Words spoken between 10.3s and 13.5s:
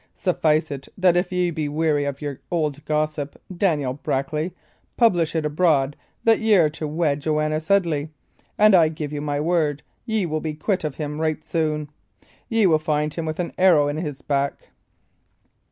be quit of him right soon. Ye will find him with